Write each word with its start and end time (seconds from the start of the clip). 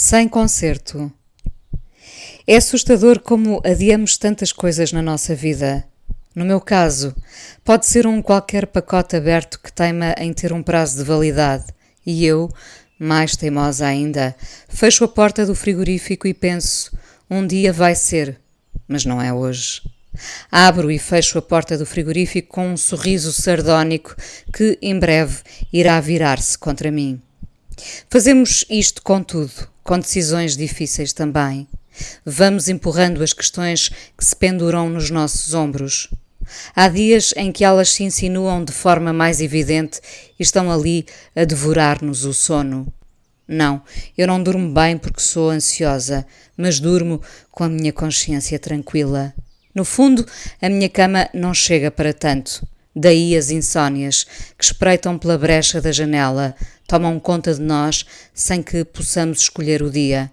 Sem 0.00 0.28
concerto. 0.28 1.12
É 2.46 2.54
assustador 2.54 3.18
como 3.18 3.60
adiamos 3.64 4.16
tantas 4.16 4.52
coisas 4.52 4.92
na 4.92 5.02
nossa 5.02 5.34
vida. 5.34 5.84
No 6.36 6.44
meu 6.44 6.60
caso, 6.60 7.12
pode 7.64 7.84
ser 7.84 8.06
um 8.06 8.22
qualquer 8.22 8.68
pacote 8.68 9.16
aberto 9.16 9.58
que 9.58 9.72
teima 9.72 10.14
em 10.16 10.32
ter 10.32 10.52
um 10.52 10.62
prazo 10.62 10.98
de 10.98 11.02
validade, 11.02 11.64
e 12.06 12.24
eu, 12.24 12.48
mais 12.96 13.34
teimosa 13.34 13.88
ainda, 13.88 14.36
fecho 14.68 15.02
a 15.02 15.08
porta 15.08 15.44
do 15.44 15.52
frigorífico 15.52 16.28
e 16.28 16.32
penso: 16.32 16.96
um 17.28 17.44
dia 17.44 17.72
vai 17.72 17.96
ser, 17.96 18.40
mas 18.86 19.04
não 19.04 19.20
é 19.20 19.32
hoje. 19.32 19.82
Abro 20.48 20.92
e 20.92 20.98
fecho 21.00 21.38
a 21.38 21.42
porta 21.42 21.76
do 21.76 21.84
frigorífico 21.84 22.50
com 22.54 22.68
um 22.68 22.76
sorriso 22.76 23.32
sardónico 23.32 24.14
que, 24.54 24.78
em 24.80 24.96
breve, 24.96 25.38
irá 25.72 25.98
virar-se 26.00 26.56
contra 26.56 26.88
mim. 26.88 27.20
Fazemos 28.08 28.64
isto 28.70 29.02
com 29.02 29.22
tudo, 29.22 29.68
com 29.88 29.98
decisões 29.98 30.54
difíceis 30.54 31.14
também. 31.14 31.66
Vamos 32.22 32.68
empurrando 32.68 33.22
as 33.22 33.32
questões 33.32 33.88
que 33.88 34.22
se 34.22 34.36
penduram 34.36 34.90
nos 34.90 35.08
nossos 35.08 35.54
ombros. 35.54 36.10
Há 36.76 36.88
dias 36.88 37.32
em 37.34 37.50
que 37.50 37.64
elas 37.64 37.92
se 37.92 38.04
insinuam 38.04 38.62
de 38.62 38.70
forma 38.70 39.14
mais 39.14 39.40
evidente 39.40 39.98
e 40.38 40.42
estão 40.42 40.70
ali 40.70 41.06
a 41.34 41.42
devorar-nos 41.46 42.26
o 42.26 42.34
sono. 42.34 42.92
Não, 43.48 43.80
eu 44.16 44.26
não 44.26 44.42
durmo 44.42 44.70
bem 44.74 44.98
porque 44.98 45.22
sou 45.22 45.48
ansiosa, 45.48 46.26
mas 46.54 46.78
durmo 46.78 47.22
com 47.50 47.64
a 47.64 47.68
minha 47.70 47.90
consciência 47.90 48.58
tranquila. 48.58 49.32
No 49.74 49.86
fundo, 49.86 50.26
a 50.60 50.68
minha 50.68 50.90
cama 50.90 51.30
não 51.32 51.54
chega 51.54 51.90
para 51.90 52.12
tanto. 52.12 52.68
Daí 52.94 53.36
as 53.36 53.50
insônias, 53.50 54.26
que 54.56 54.64
espreitam 54.64 55.18
pela 55.18 55.38
brecha 55.38 55.80
da 55.80 55.92
janela, 55.92 56.54
tomam 56.86 57.20
conta 57.20 57.54
de 57.54 57.60
nós 57.60 58.04
sem 58.34 58.62
que 58.62 58.84
possamos 58.84 59.40
escolher 59.40 59.82
o 59.82 59.90
dia. 59.90 60.32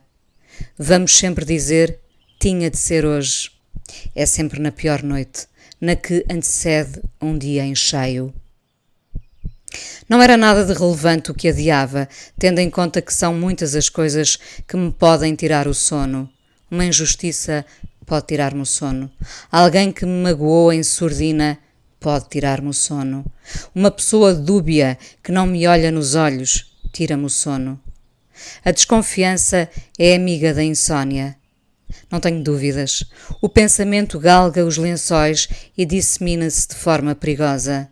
Vamos 0.78 1.16
sempre 1.18 1.46
dizer: 1.46 2.00
tinha 2.40 2.70
de 2.70 2.78
ser 2.78 3.06
hoje. 3.06 3.52
É 4.16 4.26
sempre 4.26 4.60
na 4.60 4.72
pior 4.72 5.04
noite, 5.04 5.48
na 5.80 5.96
que 5.96 6.26
antecede 6.30 7.02
um 7.22 7.38
dia 7.38 7.64
em 7.64 7.76
cheio. 7.76 8.34
Não 10.08 10.22
era 10.22 10.38
nada 10.38 10.64
de 10.64 10.74
relevante 10.74 11.32
o 11.32 11.34
que 11.34 11.48
adiava, 11.48 12.08
tendo 12.38 12.60
em 12.60 12.70
conta 12.70 13.02
que 13.02 13.14
são 13.14 13.34
muitas 13.34 13.76
as 13.76 13.90
coisas 13.90 14.38
que 14.68 14.78
me 14.78 14.92
podem 14.92 15.36
tirar 15.36 15.68
o 15.68 15.74
sono. 15.74 16.30
Uma 16.70 16.86
injustiça 16.86 17.66
pode 18.06 18.28
tirar-me 18.28 18.62
o 18.62 18.66
sono. 18.66 19.12
Alguém 19.52 19.92
que 19.92 20.06
me 20.06 20.24
magoou 20.24 20.72
em 20.72 20.84
surdina 20.84 21.58
pode 22.06 22.30
tirar-me 22.30 22.70
o 22.70 22.74
sono. 22.74 23.26
Uma 23.74 23.90
pessoa 23.90 24.32
dúbia 24.32 24.96
que 25.24 25.32
não 25.32 25.48
me 25.48 25.66
olha 25.66 25.90
nos 25.90 26.14
olhos 26.14 26.72
tira-me 26.94 27.26
o 27.26 27.30
sono. 27.30 27.82
A 28.64 28.70
desconfiança 28.70 29.68
é 29.98 30.14
amiga 30.14 30.54
da 30.54 30.64
insônia. 30.64 31.36
Não 32.12 32.20
tenho 32.20 32.44
dúvidas. 32.44 33.04
O 33.42 33.50
pensamento 33.50 34.20
galga 34.20 34.64
os 34.64 34.78
lençóis 34.78 35.50
e 35.76 35.84
dissemina-se 35.84 36.68
de 36.68 36.76
forma 36.76 37.16
perigosa. 37.16 37.90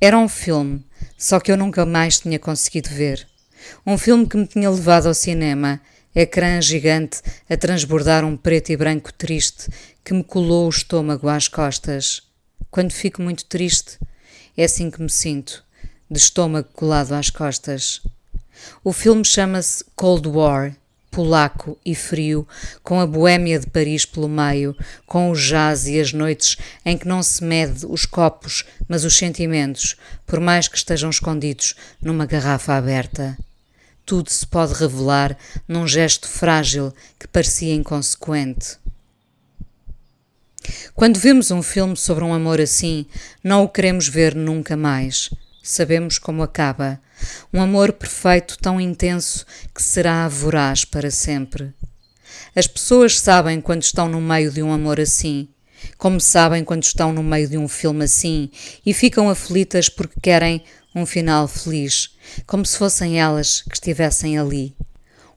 Era 0.00 0.16
um 0.16 0.26
filme, 0.26 0.82
só 1.18 1.38
que 1.38 1.52
eu 1.52 1.56
nunca 1.58 1.84
mais 1.84 2.20
tinha 2.20 2.38
conseguido 2.38 2.88
ver. 2.88 3.28
Um 3.86 3.98
filme 3.98 4.26
que 4.26 4.38
me 4.38 4.46
tinha 4.46 4.70
levado 4.70 5.06
ao 5.06 5.12
cinema, 5.12 5.82
ecrã 6.14 6.62
gigante 6.62 7.20
a 7.46 7.58
transbordar 7.58 8.24
um 8.24 8.38
preto 8.38 8.72
e 8.72 8.76
branco 8.76 9.12
triste 9.12 9.68
que 10.02 10.14
me 10.14 10.24
colou 10.24 10.64
o 10.64 10.70
estômago 10.70 11.28
às 11.28 11.46
costas. 11.46 12.27
Quando 12.70 12.92
fico 12.92 13.22
muito 13.22 13.44
triste, 13.44 13.98
é 14.56 14.64
assim 14.64 14.90
que 14.90 15.00
me 15.00 15.10
sinto, 15.10 15.64
de 16.10 16.18
estômago 16.18 16.68
colado 16.72 17.12
às 17.12 17.30
costas. 17.30 18.02
O 18.82 18.92
filme 18.92 19.24
chama-se 19.24 19.84
Cold 19.94 20.28
War, 20.28 20.74
polaco 21.10 21.78
e 21.84 21.94
frio, 21.94 22.46
com 22.82 23.00
a 23.00 23.06
boêmia 23.06 23.58
de 23.58 23.66
Paris 23.66 24.04
pelo 24.04 24.28
meio, 24.28 24.76
com 25.06 25.30
o 25.30 25.34
jazz 25.34 25.86
e 25.86 26.00
as 26.00 26.12
noites 26.12 26.56
em 26.84 26.96
que 26.96 27.08
não 27.08 27.22
se 27.22 27.42
mede 27.42 27.86
os 27.86 28.06
copos, 28.06 28.64
mas 28.88 29.04
os 29.04 29.16
sentimentos, 29.16 29.96
por 30.26 30.40
mais 30.40 30.68
que 30.68 30.76
estejam 30.76 31.10
escondidos 31.10 31.74
numa 32.00 32.26
garrafa 32.26 32.74
aberta. 32.74 33.36
Tudo 34.06 34.30
se 34.30 34.46
pode 34.46 34.74
revelar 34.74 35.36
num 35.66 35.86
gesto 35.86 36.28
frágil 36.28 36.94
que 37.18 37.28
parecia 37.28 37.74
inconsequente. 37.74 38.78
Quando 40.94 41.18
vemos 41.18 41.50
um 41.50 41.62
filme 41.62 41.96
sobre 41.96 42.24
um 42.24 42.34
amor 42.34 42.60
assim, 42.60 43.06
não 43.42 43.64
o 43.64 43.68
queremos 43.68 44.08
ver 44.08 44.34
nunca 44.34 44.76
mais. 44.76 45.30
Sabemos 45.62 46.18
como 46.18 46.42
acaba. 46.42 47.00
Um 47.52 47.60
amor 47.60 47.92
perfeito 47.92 48.58
tão 48.58 48.80
intenso 48.80 49.44
que 49.74 49.82
será 49.82 50.26
voraz 50.28 50.84
para 50.84 51.10
sempre. 51.10 51.74
As 52.54 52.66
pessoas 52.66 53.18
sabem 53.18 53.60
quando 53.60 53.82
estão 53.82 54.08
no 54.08 54.20
meio 54.20 54.50
de 54.50 54.62
um 54.62 54.72
amor 54.72 55.00
assim, 55.00 55.48
como 55.96 56.20
sabem 56.20 56.64
quando 56.64 56.82
estão 56.82 57.12
no 57.12 57.22
meio 57.22 57.48
de 57.48 57.58
um 57.58 57.68
filme 57.68 58.04
assim 58.04 58.50
e 58.84 58.92
ficam 58.92 59.28
aflitas 59.28 59.88
porque 59.88 60.20
querem 60.20 60.64
um 60.94 61.06
final 61.06 61.46
feliz, 61.46 62.16
como 62.46 62.64
se 62.64 62.76
fossem 62.76 63.20
elas 63.20 63.62
que 63.62 63.74
estivessem 63.74 64.38
ali. 64.38 64.74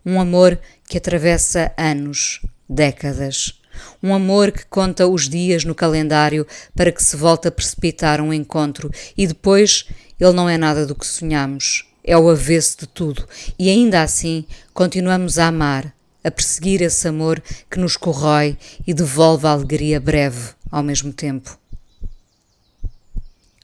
Um 0.06 0.20
amor 0.20 0.60
que 0.88 0.98
atravessa 0.98 1.72
anos, 1.78 2.42
décadas. 2.68 3.61
Um 4.02 4.14
amor 4.14 4.52
que 4.52 4.66
conta 4.66 5.08
os 5.08 5.28
dias 5.28 5.64
no 5.64 5.76
calendário 5.76 6.46
para 6.76 6.92
que 6.92 7.04
se 7.04 7.16
volte 7.16 7.48
a 7.48 7.52
precipitar 7.52 8.22
um 8.22 8.34
encontro 8.34 8.92
e 9.18 9.28
depois 9.28 9.86
ele 10.20 10.34
não 10.34 10.50
é 10.50 10.58
nada 10.58 10.86
do 10.86 10.96
que 10.96 11.06
sonhamos. 11.06 11.86
É 12.04 12.18
o 12.18 12.30
avesso 12.30 12.80
de 12.80 12.88
tudo 12.88 13.28
e 13.58 13.70
ainda 13.70 14.02
assim 14.02 14.46
continuamos 14.74 15.38
a 15.38 15.48
amar, 15.48 15.94
a 16.24 16.32
perseguir 16.32 16.82
esse 16.82 17.08
amor 17.08 17.42
que 17.70 17.80
nos 17.80 17.96
corrói 17.96 18.58
e 18.86 18.94
devolve 18.94 19.48
a 19.48 19.52
alegria 19.52 20.00
breve 20.00 20.50
ao 20.72 20.82
mesmo 20.82 21.14
tempo. 21.14 21.60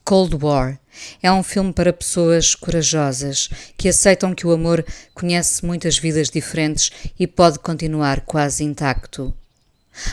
Cold 0.07 0.37
War 0.41 0.79
é 1.21 1.29
um 1.29 1.43
filme 1.43 1.73
para 1.73 1.91
pessoas 1.91 2.55
corajosas 2.55 3.49
que 3.77 3.89
aceitam 3.89 4.33
que 4.33 4.47
o 4.47 4.51
amor 4.51 4.85
conhece 5.13 5.65
muitas 5.65 5.97
vidas 5.97 6.29
diferentes 6.29 6.91
e 7.19 7.27
pode 7.27 7.59
continuar 7.59 8.21
quase 8.21 8.63
intacto. 8.63 9.33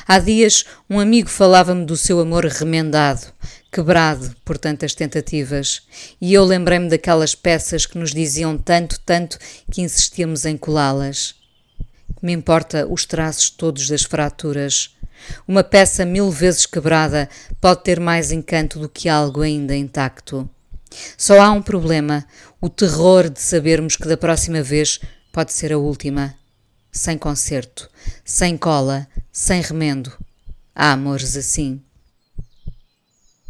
Há 0.06 0.18
dias 0.18 0.64
um 0.88 0.98
amigo 0.98 1.28
falava-me 1.28 1.84
do 1.84 1.96
seu 1.96 2.20
amor 2.20 2.44
remendado, 2.46 3.26
quebrado 3.70 4.34
por 4.44 4.56
tantas 4.56 4.94
tentativas, 4.94 5.82
e 6.20 6.32
eu 6.32 6.44
lembrei-me 6.44 6.88
daquelas 6.88 7.34
peças 7.34 7.86
que 7.86 7.98
nos 7.98 8.12
diziam 8.12 8.56
tanto, 8.56 9.00
tanto 9.00 9.38
que 9.70 9.82
insistíamos 9.82 10.44
em 10.44 10.56
colá-las. 10.56 11.34
Me 12.22 12.32
importa 12.32 12.86
os 12.86 13.04
traços 13.04 13.50
todos 13.50 13.88
das 13.88 14.02
fraturas. 14.02 14.96
Uma 15.46 15.64
peça 15.64 16.04
mil 16.04 16.30
vezes 16.30 16.66
quebrada 16.66 17.28
pode 17.60 17.82
ter 17.82 18.00
mais 18.00 18.32
encanto 18.32 18.78
do 18.78 18.88
que 18.88 19.08
algo 19.08 19.42
ainda 19.42 19.76
intacto. 19.76 20.48
Só 21.16 21.40
há 21.40 21.50
um 21.50 21.62
problema: 21.62 22.24
o 22.60 22.68
terror 22.68 23.28
de 23.28 23.40
sabermos 23.40 23.96
que 23.96 24.08
da 24.08 24.16
próxima 24.16 24.62
vez 24.62 25.00
pode 25.32 25.52
ser 25.52 25.72
a 25.72 25.78
última 25.78 26.34
sem 26.94 27.18
concerto, 27.18 27.90
sem 28.24 28.56
cola, 28.56 29.06
sem 29.32 29.60
remendo. 29.60 30.12
Há 30.72 30.92
amores 30.92 31.36
assim. 31.36 31.82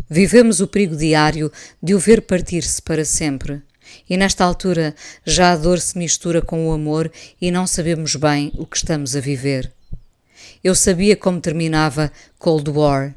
Vivemos 0.08 0.60
o 0.60 0.66
perigo 0.66 0.96
diário 0.96 1.52
de 1.82 1.94
o 1.94 1.98
ver 1.98 2.22
partir-se 2.22 2.80
para 2.80 3.04
sempre. 3.04 3.62
E 4.08 4.16
nesta 4.16 4.44
altura 4.44 4.94
já 5.24 5.52
a 5.52 5.56
dor 5.56 5.78
se 5.78 5.96
mistura 5.98 6.40
com 6.40 6.66
o 6.66 6.72
amor 6.72 7.12
e 7.40 7.50
não 7.50 7.66
sabemos 7.66 8.16
bem 8.16 8.50
o 8.56 8.66
que 8.66 8.78
estamos 8.78 9.14
a 9.14 9.20
viver. 9.20 9.70
Eu 10.62 10.74
sabia 10.74 11.14
como 11.14 11.40
terminava 11.40 12.10
Cold 12.38 12.70
War. 12.70 13.14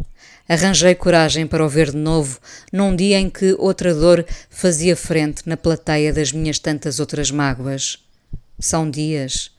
Arranjei 0.48 0.96
coragem 0.96 1.48
para 1.48 1.66
o 1.66 1.70
ver 1.70 1.92
de 1.92 1.98
novo 1.98 2.40
num 2.72 2.96
dia 2.96 3.18
em 3.18 3.30
que 3.30 3.56
outra 3.58 3.94
dor 3.94 4.26
fazia 4.50 4.96
frente 4.96 5.44
na 5.46 5.56
plateia 5.56 6.12
das 6.12 6.32
minhas 6.32 6.60
tantas 6.60 7.00
outras 7.00 7.32
mágoas. 7.32 7.98
São 8.60 8.90
dias. 8.90 9.52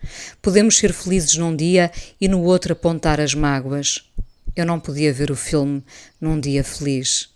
Podemos 0.43 0.77
ser 0.77 0.93
felizes 0.93 1.37
num 1.37 1.55
dia 1.55 1.91
e 2.21 2.27
no 2.27 2.43
outro 2.43 2.73
apontar 2.73 3.21
as 3.21 3.33
mágoas. 3.33 4.11
Eu 4.57 4.67
não 4.67 4.81
podia 4.81 5.13
ver 5.13 5.31
o 5.31 5.37
filme 5.37 5.85
num 6.21 6.41
dia 6.41 6.65
feliz. 6.65 7.29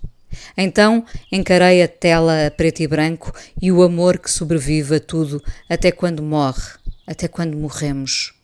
Então 0.57 1.05
encarei 1.31 1.83
a 1.83 1.89
tela 1.89 2.47
a 2.47 2.51
preto 2.51 2.81
e 2.81 2.89
branco 2.89 3.33
e 3.61 3.71
o 3.71 3.83
amor 3.83 4.19
que 4.19 4.31
sobrevive 4.31 4.97
a 4.97 5.01
tudo 5.01 5.43
até 5.69 5.93
quando 5.93 6.23
morre, 6.23 6.73
até 7.07 7.29
quando 7.29 7.57
morremos. 7.57 8.35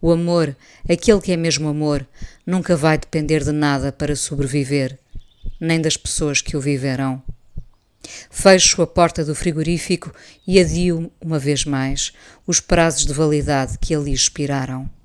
O 0.00 0.12
amor, 0.12 0.54
aquele 0.88 1.20
que 1.20 1.32
é 1.32 1.36
mesmo 1.36 1.68
amor, 1.68 2.06
nunca 2.46 2.76
vai 2.76 2.98
depender 2.98 3.42
de 3.42 3.52
nada 3.52 3.90
para 3.90 4.14
sobreviver, 4.14 4.98
nem 5.58 5.80
das 5.80 5.96
pessoas 5.96 6.40
que 6.40 6.56
o 6.56 6.60
viverão. 6.60 7.22
Fecho 8.30 8.82
a 8.82 8.86
porta 8.86 9.24
do 9.24 9.34
frigorífico 9.34 10.12
e 10.46 10.60
adio, 10.60 11.10
uma 11.20 11.38
vez 11.38 11.64
mais, 11.64 12.12
os 12.46 12.60
prazos 12.60 13.04
de 13.04 13.12
validade 13.12 13.78
que 13.78 13.94
ali 13.94 14.12
expiraram. 14.12 14.97